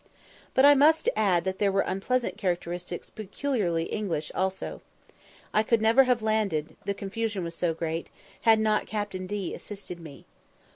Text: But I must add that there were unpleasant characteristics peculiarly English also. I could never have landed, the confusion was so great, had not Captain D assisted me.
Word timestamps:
But 0.55 0.65
I 0.65 0.73
must 0.73 1.09
add 1.15 1.43
that 1.43 1.59
there 1.59 1.71
were 1.71 1.81
unpleasant 1.83 2.35
characteristics 2.35 3.11
peculiarly 3.11 3.83
English 3.83 4.31
also. 4.33 4.81
I 5.53 5.61
could 5.61 5.79
never 5.79 6.05
have 6.05 6.23
landed, 6.23 6.75
the 6.85 6.95
confusion 6.95 7.43
was 7.43 7.53
so 7.53 7.75
great, 7.75 8.09
had 8.41 8.59
not 8.59 8.87
Captain 8.87 9.27
D 9.27 9.53
assisted 9.53 9.99
me. 9.99 10.25